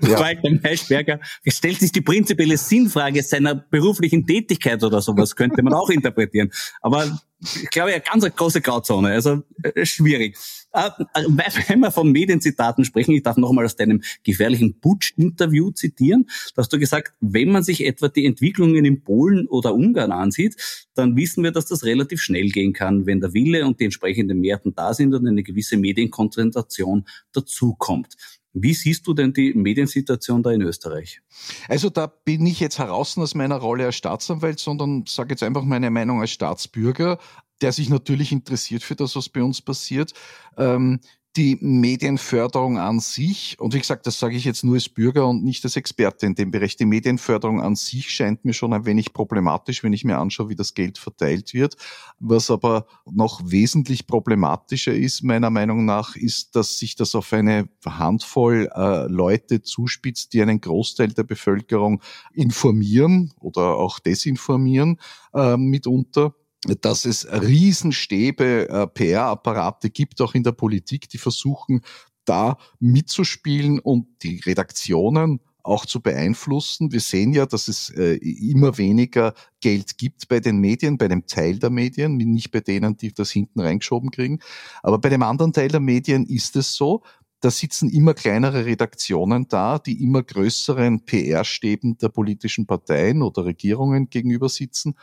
[0.00, 5.90] Walter Maischberger stellt sich die prinzipielle Sinnfrage seiner beruflichen Tätigkeit oder sowas, könnte man auch
[5.90, 6.50] interpretieren.
[6.80, 10.36] Aber ich glaube, eine ganz große Grauzone, also äh, schwierig.
[10.72, 10.90] Äh,
[11.28, 16.72] wenn wir von Medienzitaten sprechen, ich darf nochmal aus deinem gefährlichen Putsch-Interview zitieren, da hast
[16.72, 20.56] du gesagt, wenn man sich etwa die Entwicklungen in Polen oder Ungarn ansieht,
[20.94, 24.40] dann wissen wir, dass das relativ schnell gehen kann, wenn der Wille und die entsprechenden
[24.40, 28.16] Mehrheiten da sind und eine gewisse Medienkonzentration dazukommt.
[28.52, 31.20] Wie siehst du denn die Mediensituation da in Österreich?
[31.68, 35.64] Also da bin ich jetzt heraus aus meiner Rolle als Staatsanwalt, sondern sage jetzt einfach
[35.64, 37.18] meine Meinung als Staatsbürger,
[37.60, 40.12] der sich natürlich interessiert für das, was bei uns passiert.
[40.56, 41.00] Ähm,
[41.36, 45.44] die Medienförderung an sich, und wie gesagt, das sage ich jetzt nur als Bürger und
[45.44, 49.12] nicht als Experte in dem Bereich, die Medienförderung an sich scheint mir schon ein wenig
[49.12, 51.76] problematisch, wenn ich mir anschaue, wie das Geld verteilt wird.
[52.18, 57.68] Was aber noch wesentlich problematischer ist, meiner Meinung nach, ist, dass sich das auf eine
[57.84, 64.98] Handvoll äh, Leute zuspitzt, die einen Großteil der Bevölkerung informieren oder auch desinformieren
[65.34, 66.34] äh, mitunter
[66.80, 71.82] dass es Riesenstäbe, äh, PR-Apparate gibt, auch in der Politik, die versuchen,
[72.24, 76.92] da mitzuspielen und die Redaktionen auch zu beeinflussen.
[76.92, 81.26] Wir sehen ja, dass es äh, immer weniger Geld gibt bei den Medien, bei dem
[81.26, 84.40] Teil der Medien, nicht bei denen, die das hinten reingeschoben kriegen.
[84.82, 87.02] Aber bei dem anderen Teil der Medien ist es so,
[87.40, 94.10] da sitzen immer kleinere Redaktionen da, die immer größeren PR-Stäben der politischen Parteien oder Regierungen
[94.10, 94.96] gegenüber sitzen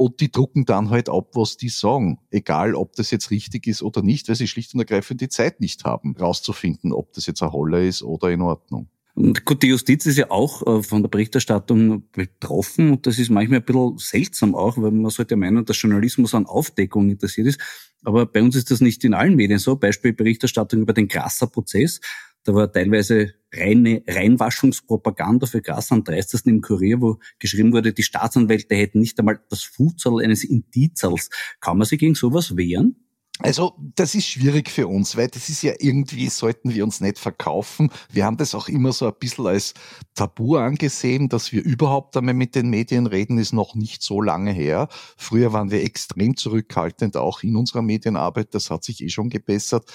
[0.00, 2.20] und die drucken dann halt ab, was die sagen.
[2.30, 5.60] Egal, ob das jetzt richtig ist oder nicht, weil sie schlicht und ergreifend die Zeit
[5.60, 8.88] nicht haben, rauszufinden, ob das jetzt ein Holler ist oder in Ordnung.
[9.14, 13.28] Und gut, die Justiz ist ja auch äh, von der Berichterstattung betroffen und das ist
[13.28, 17.60] manchmal ein bisschen seltsam auch, weil man sollte meinen, dass Journalismus an Aufdeckung interessiert ist.
[18.02, 19.76] Aber bei uns ist das nicht in allen Medien so.
[19.76, 22.00] Beispiel Berichterstattung über den Grasser-Prozess.
[22.44, 28.02] Da war teilweise reine Reinwaschungspropaganda für Gras am dreistesten im Kurier, wo geschrieben wurde, die
[28.02, 31.30] Staatsanwälte hätten nicht einmal das Futsal eines Indizals.
[31.60, 32.96] Kann man sich gegen sowas wehren?
[33.42, 37.18] Also das ist schwierig für uns, weil das ist ja irgendwie, sollten wir uns nicht
[37.18, 37.90] verkaufen.
[38.12, 39.72] Wir haben das auch immer so ein bisschen als
[40.14, 44.52] Tabu angesehen, dass wir überhaupt einmal mit den Medien reden, ist noch nicht so lange
[44.52, 44.88] her.
[45.16, 48.54] Früher waren wir extrem zurückhaltend, auch in unserer Medienarbeit.
[48.54, 49.90] Das hat sich eh schon gebessert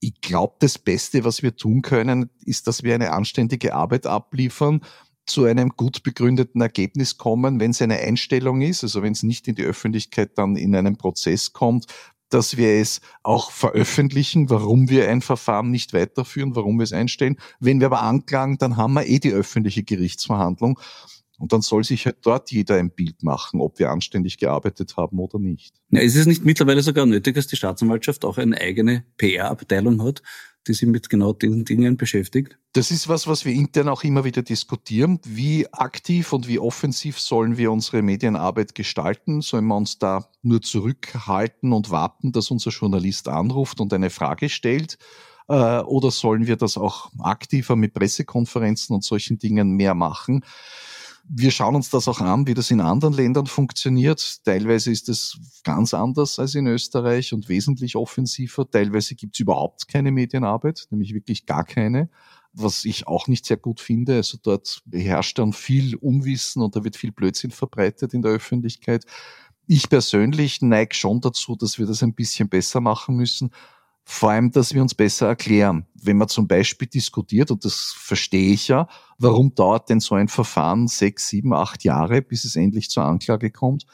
[0.00, 4.80] ich glaube, das Beste, was wir tun können, ist, dass wir eine anständige Arbeit abliefern,
[5.26, 9.46] zu einem gut begründeten Ergebnis kommen, wenn es eine Einstellung ist, also wenn es nicht
[9.46, 11.86] in die Öffentlichkeit dann in einen Prozess kommt,
[12.30, 17.36] dass wir es auch veröffentlichen, warum wir ein Verfahren nicht weiterführen, warum wir es einstellen.
[17.60, 20.78] Wenn wir aber anklagen, dann haben wir eh die öffentliche Gerichtsverhandlung.
[21.38, 25.18] Und dann soll sich halt dort jeder ein Bild machen, ob wir anständig gearbeitet haben
[25.20, 25.76] oder nicht.
[25.90, 30.22] Ja, ist es nicht mittlerweile sogar nötig, dass die Staatsanwaltschaft auch eine eigene PR-Abteilung hat,
[30.66, 32.58] die sich mit genau diesen Dingen beschäftigt?
[32.72, 35.20] Das ist was, was wir intern auch immer wieder diskutieren.
[35.24, 39.40] Wie aktiv und wie offensiv sollen wir unsere Medienarbeit gestalten?
[39.40, 44.48] Sollen wir uns da nur zurückhalten und warten, dass unser Journalist anruft und eine Frage
[44.48, 44.98] stellt?
[45.48, 50.44] Äh, oder sollen wir das auch aktiver mit Pressekonferenzen und solchen Dingen mehr machen?
[51.30, 54.44] Wir schauen uns das auch an, wie das in anderen Ländern funktioniert.
[54.44, 58.68] Teilweise ist es ganz anders als in Österreich und wesentlich offensiver.
[58.68, 62.08] Teilweise gibt es überhaupt keine Medienarbeit, nämlich wirklich gar keine
[62.52, 64.16] was ich auch nicht sehr gut finde.
[64.16, 69.04] Also dort herrscht dann viel Unwissen und da wird viel Blödsinn verbreitet in der Öffentlichkeit.
[69.66, 73.50] Ich persönlich neige schon dazu, dass wir das ein bisschen besser machen müssen.
[74.10, 75.84] Vor allem, dass wir uns besser erklären.
[75.92, 80.28] Wenn man zum Beispiel diskutiert, und das verstehe ich ja, warum dauert denn so ein
[80.28, 83.84] Verfahren sechs, sieben, acht Jahre, bis es endlich zur Anklage kommt,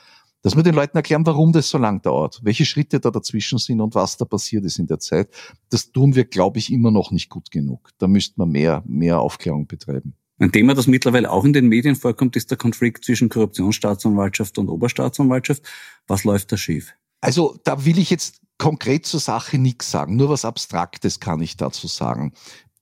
[0.42, 3.80] dass wir den Leuten erklären, warum das so lang dauert, welche Schritte da dazwischen sind
[3.80, 5.28] und was da passiert ist in der Zeit.
[5.70, 7.90] Das tun wir, glaube ich, immer noch nicht gut genug.
[7.98, 10.14] Da müsste man mehr, mehr Aufklärung betreiben.
[10.38, 14.68] Ein Thema, das mittlerweile auch in den Medien vorkommt, ist der Konflikt zwischen Korruptionsstaatsanwaltschaft und
[14.68, 15.64] Oberstaatsanwaltschaft.
[16.06, 16.94] Was läuft da schief?
[17.20, 21.56] Also da will ich jetzt konkret zur Sache nichts sagen, nur was Abstraktes kann ich
[21.56, 22.32] dazu sagen.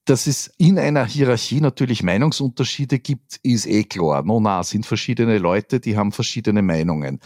[0.05, 4.23] Dass es in einer Hierarchie natürlich Meinungsunterschiede gibt, ist eh klar.
[4.23, 7.19] No, na, sind verschiedene Leute, die haben verschiedene Meinungen.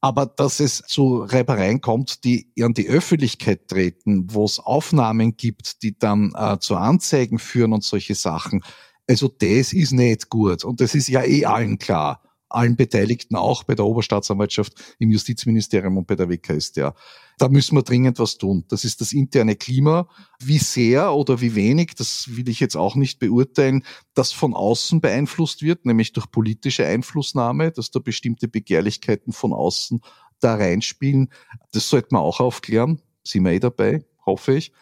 [0.00, 5.82] Aber dass es zu Reibereien kommt, die an die Öffentlichkeit treten, wo es Aufnahmen gibt,
[5.82, 8.62] die dann äh, zu Anzeigen führen und solche Sachen,
[9.08, 10.62] also das ist nicht gut.
[10.62, 12.22] Und das ist ja eh allen klar
[12.54, 16.94] allen Beteiligten, auch bei der Oberstaatsanwaltschaft, im Justizministerium und bei der WKStA.
[17.38, 18.64] Da müssen wir dringend was tun.
[18.68, 20.08] Das ist das interne Klima.
[20.40, 25.00] Wie sehr oder wie wenig, das will ich jetzt auch nicht beurteilen, das von außen
[25.00, 30.00] beeinflusst wird, nämlich durch politische Einflussnahme, dass da bestimmte Begehrlichkeiten von außen
[30.40, 31.30] da reinspielen.
[31.72, 33.00] Das sollte man auch aufklären.
[33.24, 34.72] Sind wir eh dabei, hoffe ich.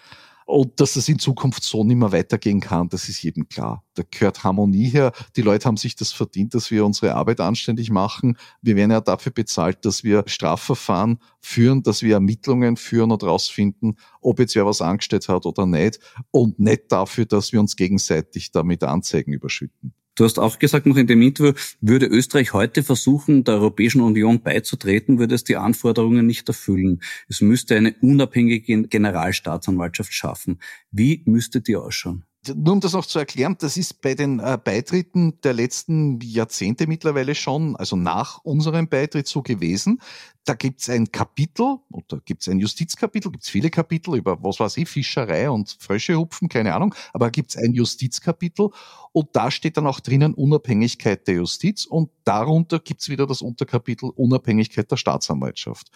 [0.47, 3.85] Und dass es in Zukunft so nicht mehr weitergehen kann, das ist jedem klar.
[3.95, 5.13] Da gehört Harmonie her.
[5.37, 8.37] Die Leute haben sich das verdient, dass wir unsere Arbeit anständig machen.
[8.61, 13.99] Wir werden ja dafür bezahlt, dass wir Strafverfahren führen, dass wir Ermittlungen führen und rausfinden,
[14.21, 16.01] ob jetzt wer was angestellt hat oder nicht.
[16.31, 19.95] Und nicht dafür, dass wir uns gegenseitig damit Anzeigen überschütten.
[20.15, 24.43] Du hast auch gesagt noch in dem Interview, würde Österreich heute versuchen, der Europäischen Union
[24.43, 27.01] beizutreten, würde es die Anforderungen nicht erfüllen.
[27.29, 30.61] Es müsste eine unabhängige Generalstaatsanwaltschaft schaffen.
[30.91, 32.25] Wie müsste die ausschauen?
[32.49, 36.89] Nur um das noch zu erklären, das ist bei den äh, Beitritten der letzten Jahrzehnte
[36.89, 40.01] mittlerweile schon, also nach unserem Beitritt so gewesen.
[40.45, 44.89] Da gibt's ein Kapitel, oder gibt's ein Justizkapitel, gibt's viele Kapitel über, was weiß ich,
[44.89, 48.71] Fischerei und Frösche hupfen, keine Ahnung, aber gibt's ein Justizkapitel
[49.13, 54.11] und da steht dann auch drinnen Unabhängigkeit der Justiz und darunter gibt's wieder das Unterkapitel
[54.11, 55.93] Unabhängigkeit der Staatsanwaltschaft.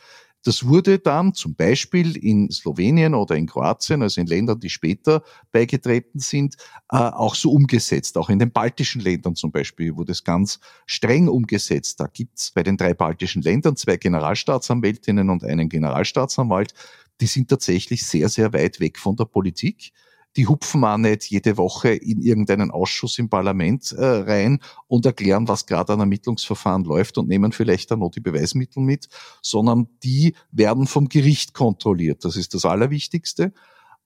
[0.46, 5.24] Das wurde dann zum Beispiel in Slowenien oder in Kroatien, also in Ländern, die später
[5.50, 6.54] beigetreten sind,
[6.88, 8.16] äh, auch so umgesetzt.
[8.16, 11.98] Auch in den baltischen Ländern zum Beispiel wurde es ganz streng umgesetzt.
[11.98, 16.74] Da gibt's bei den drei baltischen Ländern zwei Generalstaatsanwältinnen und einen Generalstaatsanwalt.
[17.20, 19.92] Die sind tatsächlich sehr, sehr weit weg von der Politik
[20.36, 25.48] die hupfen auch nicht jede Woche in irgendeinen Ausschuss im Parlament äh, rein und erklären,
[25.48, 29.08] was gerade an Ermittlungsverfahren läuft und nehmen vielleicht dann noch die Beweismittel mit,
[29.42, 32.24] sondern die werden vom Gericht kontrolliert.
[32.24, 33.52] Das ist das Allerwichtigste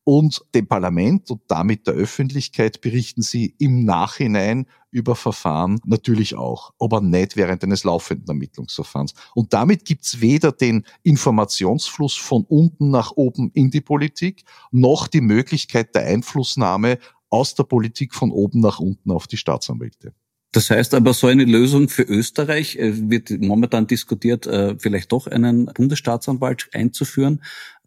[0.05, 6.73] und dem Parlament und damit der Öffentlichkeit berichten sie im Nachhinein über Verfahren natürlich auch,
[6.79, 9.15] aber nicht während eines laufenden Ermittlungsverfahrens.
[9.35, 15.21] Und damit gibt's weder den Informationsfluss von unten nach oben in die Politik, noch die
[15.21, 16.99] Möglichkeit der Einflussnahme
[17.29, 20.13] aus der Politik von oben nach unten auf die Staatsanwälte.
[20.53, 25.29] Das heißt aber, so eine Lösung für Österreich äh, wird momentan diskutiert, äh, vielleicht doch
[25.29, 27.41] einen Bundesstaatsanwalt einzuführen.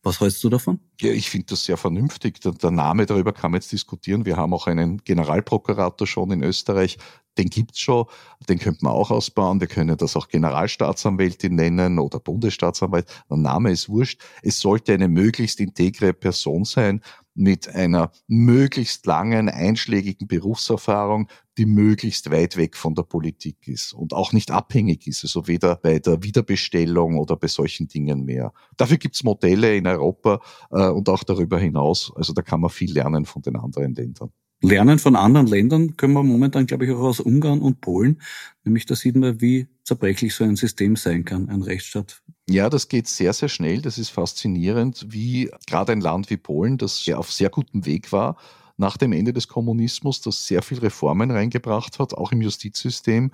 [0.06, 0.82] Was hältst du davon?
[1.00, 2.42] Ja, ich finde das sehr vernünftig.
[2.42, 4.26] Der, der, Name darüber kann man jetzt diskutieren.
[4.26, 6.98] Wir haben auch einen Generalprokurator schon in Österreich.
[7.38, 8.06] Den gibt's schon.
[8.50, 9.62] Den könnte man auch ausbauen.
[9.62, 13.08] Wir können das auch Generalstaatsanwältin nennen oder Bundesstaatsanwalt.
[13.30, 14.22] Der Name ist wurscht.
[14.42, 17.02] Es sollte eine möglichst integre Person sein
[17.36, 21.28] mit einer möglichst langen, einschlägigen Berufserfahrung,
[21.58, 25.76] die möglichst weit weg von der Politik ist und auch nicht abhängig ist, also weder
[25.76, 28.54] bei der Wiederbestellung oder bei solchen Dingen mehr.
[28.78, 32.12] Dafür gibt's Modelle in Europa äh, und auch darüber hinaus.
[32.16, 34.32] Also da kann man viel lernen von den anderen Ländern.
[34.62, 38.22] Lernen von anderen Ländern können wir momentan, glaube ich, auch aus Ungarn und Polen.
[38.64, 42.24] Nämlich da sieht man, wie zerbrechlich so ein System sein kann, ein Rechtsstaat.
[42.50, 43.82] Ja, das geht sehr, sehr schnell.
[43.82, 48.12] Das ist faszinierend, wie gerade ein Land wie Polen, das ja auf sehr gutem Weg
[48.12, 48.38] war,
[48.76, 53.32] nach dem Ende des Kommunismus, das sehr viel Reformen reingebracht hat, auch im Justizsystem,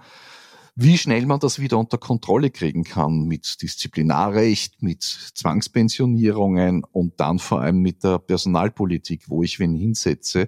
[0.76, 7.40] wie schnell man das wieder unter Kontrolle kriegen kann mit Disziplinarrecht, mit Zwangspensionierungen und dann
[7.40, 10.48] vor allem mit der Personalpolitik, wo ich wen hinsetze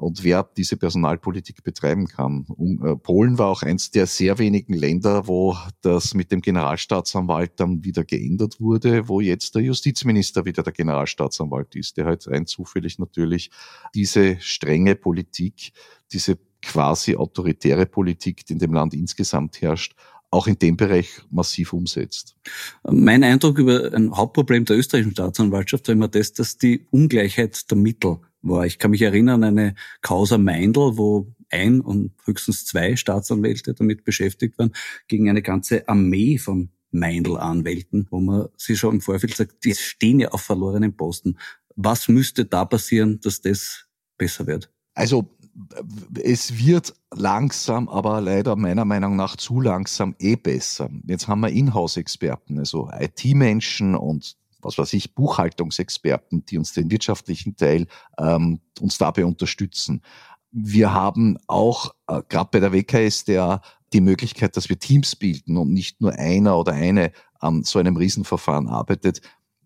[0.00, 2.46] und wer diese Personalpolitik betreiben kann.
[2.82, 7.84] Äh, Polen war auch eins der sehr wenigen Länder, wo das mit dem Generalstaatsanwalt dann
[7.84, 12.98] wieder geändert wurde, wo jetzt der Justizminister wieder der Generalstaatsanwalt ist, der halt rein zufällig
[12.98, 13.50] natürlich
[13.94, 15.72] diese strenge Politik,
[16.12, 19.94] diese quasi autoritäre Politik, die in dem Land insgesamt herrscht,
[20.30, 22.36] auch in dem Bereich massiv umsetzt.
[22.84, 27.78] Mein Eindruck über ein Hauptproblem der österreichischen Staatsanwaltschaft war immer das, dass die Ungleichheit der
[27.78, 28.66] Mittel war.
[28.66, 34.04] Ich kann mich erinnern an eine Causa Meindl, wo ein und höchstens zwei Staatsanwälte damit
[34.04, 34.72] beschäftigt waren,
[35.08, 40.20] gegen eine ganze Armee von Meindl-Anwälten, wo man sich schon im Vorfeld sagt, die stehen
[40.20, 41.38] ja auf verlorenen Posten.
[41.76, 43.86] Was müsste da passieren, dass das
[44.18, 44.70] besser wird?
[44.94, 45.30] Also
[46.22, 50.90] es wird langsam, aber leider meiner Meinung nach zu langsam eh besser.
[51.06, 57.56] Jetzt haben wir Inhouse-Experten, also IT-Menschen und was weiß ich, Buchhaltungsexperten, die uns den wirtschaftlichen
[57.56, 57.86] Teil
[58.18, 60.02] ähm, uns dabei unterstützen.
[60.52, 65.72] Wir haben auch, äh, gerade bei der WKSDA, die Möglichkeit, dass wir Teams bilden und
[65.72, 69.20] nicht nur einer oder eine an so einem Riesenverfahren arbeitet.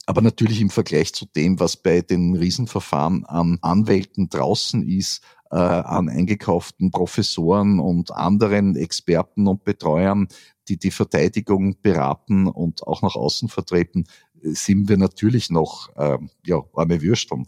[0.07, 5.57] Aber natürlich im Vergleich zu dem, was bei den Riesenverfahren an Anwälten draußen ist, äh,
[5.57, 10.29] an eingekauften Professoren und anderen Experten und Betreuern,
[10.69, 14.05] die die Verteidigung beraten und auch nach außen vertreten,
[14.45, 17.47] sind wir natürlich noch äh, ja, arme Würsteln.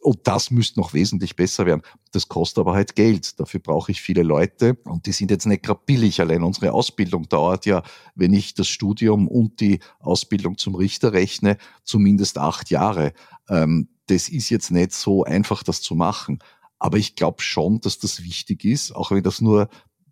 [0.00, 1.80] Und das müsste noch wesentlich besser werden.
[2.12, 3.40] Das kostet aber halt Geld.
[3.40, 4.76] Dafür brauche ich viele Leute.
[4.84, 6.20] Und die sind jetzt nicht gerade billig.
[6.20, 7.82] Allein unsere Ausbildung dauert ja,
[8.14, 13.14] wenn ich das Studium und die Ausbildung zum Richter rechne, zumindest acht Jahre.
[13.48, 16.38] Ähm, das ist jetzt nicht so einfach, das zu machen.
[16.78, 19.70] Aber ich glaube schon, dass das wichtig ist, auch wenn das nur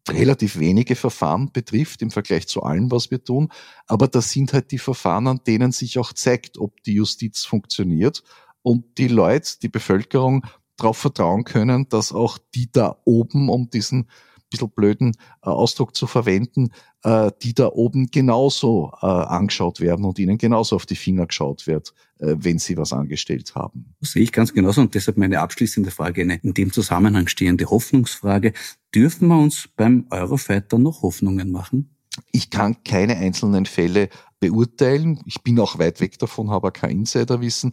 [0.09, 3.48] relativ wenige Verfahren betrifft im Vergleich zu allem, was wir tun.
[3.86, 8.22] Aber das sind halt die Verfahren, an denen sich auch zeigt, ob die Justiz funktioniert
[8.62, 10.44] und die Leute, die Bevölkerung
[10.76, 14.09] darauf vertrauen können, dass auch die da oben, um diesen
[14.53, 16.70] bisschen blöden äh, Ausdruck zu verwenden,
[17.03, 21.66] äh, die da oben genauso äh, angeschaut werden und ihnen genauso auf die Finger geschaut
[21.66, 23.94] wird, äh, wenn sie was angestellt haben.
[24.00, 27.68] Das sehe ich ganz genauso und deshalb meine abschließende Frage, eine in dem Zusammenhang stehende
[27.68, 28.53] Hoffnungsfrage.
[28.94, 31.96] Dürfen wir uns beim Eurofighter noch Hoffnungen machen?
[32.30, 35.20] Ich kann keine einzelnen Fälle beurteilen.
[35.26, 37.72] Ich bin auch weit weg davon, habe kein Insiderwissen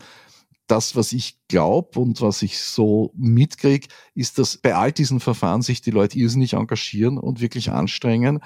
[0.69, 5.61] das, was ich glaube und was ich so mitkriege, ist, dass bei all diesen Verfahren
[5.61, 8.39] sich die Leute irrsinnig engagieren und wirklich anstrengen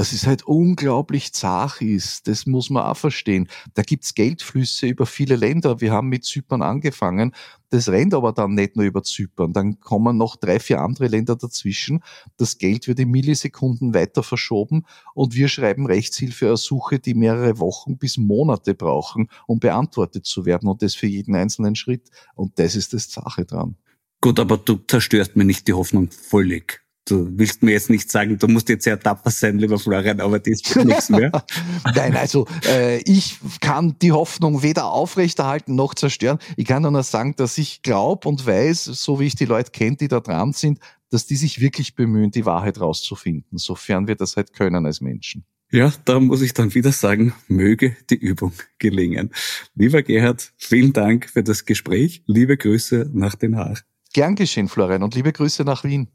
[0.00, 2.26] dass es halt unglaublich zart ist.
[2.26, 3.48] Das muss man auch verstehen.
[3.74, 5.82] Da gibt's Geldflüsse über viele Länder.
[5.82, 7.34] Wir haben mit Zypern angefangen.
[7.68, 9.52] Das rennt aber dann nicht nur über Zypern.
[9.52, 12.02] Dann kommen noch drei, vier andere Länder dazwischen.
[12.38, 18.16] Das Geld wird in Millisekunden weiter verschoben und wir schreiben Rechtshilfeersuche, die mehrere Wochen bis
[18.16, 22.08] Monate brauchen, um beantwortet zu werden und das für jeden einzelnen Schritt.
[22.34, 23.76] Und das ist das Sache dran.
[24.22, 26.80] Gut, aber du zerstörst mir nicht die Hoffnung völlig
[27.10, 30.38] du willst mir jetzt nicht sagen, du musst jetzt sehr tapfer sein, lieber Florian, aber
[30.38, 31.32] das wird nichts mehr.
[31.94, 36.38] Nein, also äh, ich kann die Hoffnung weder aufrechterhalten noch zerstören.
[36.56, 39.96] Ich kann nur sagen, dass ich glaube und weiß, so wie ich die Leute kenne,
[39.96, 40.78] die da dran sind,
[41.10, 45.44] dass die sich wirklich bemühen, die Wahrheit rauszufinden, sofern wir das halt können als Menschen.
[45.72, 49.30] Ja, da muss ich dann wieder sagen, möge die Übung gelingen.
[49.76, 52.24] Lieber Gerhard, vielen Dank für das Gespräch.
[52.26, 53.84] Liebe Grüße nach Den Haag.
[54.12, 56.08] Gern geschehen, Florian, und liebe Grüße nach Wien.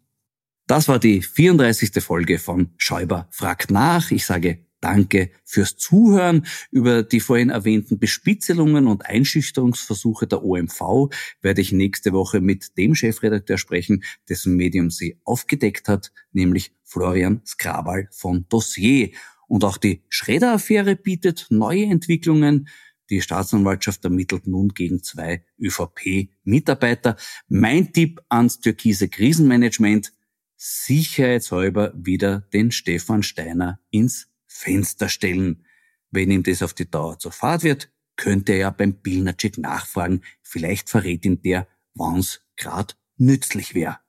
[0.67, 2.03] Das war die 34.
[2.03, 4.09] Folge von Schäuber fragt nach.
[4.09, 6.45] Ich sage Danke fürs Zuhören.
[6.69, 11.09] Über die vorhin erwähnten Bespitzelungen und Einschüchterungsversuche der OMV
[11.41, 17.41] werde ich nächste Woche mit dem Chefredakteur sprechen, dessen Medium sie aufgedeckt hat, nämlich Florian
[17.45, 19.09] Skrabal von Dossier.
[19.47, 22.67] Und auch die Schredder-Affäre bietet neue Entwicklungen.
[23.09, 27.17] Die Staatsanwaltschaft ermittelt nun gegen zwei ÖVP-Mitarbeiter.
[27.47, 30.11] Mein Tipp ans türkise Krisenmanagement,
[30.57, 35.65] sicherheitshalber wieder den Stefan Steiner ins Fenster stellen.
[36.11, 40.21] Wenn ihm das auf die Dauer zu fad wird, könnte er ja beim Pilnacek nachfragen.
[40.41, 43.99] Vielleicht verrät ihm der, wann's grad nützlich wäre.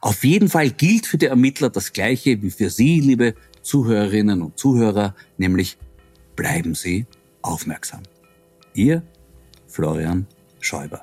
[0.00, 4.58] Auf jeden Fall gilt für die Ermittler das Gleiche wie für Sie, liebe Zuhörerinnen und
[4.58, 5.76] Zuhörer, nämlich
[6.36, 7.06] bleiben Sie
[7.42, 8.02] aufmerksam.
[8.74, 9.02] Ihr
[9.66, 10.26] Florian
[10.60, 11.02] Schäuber.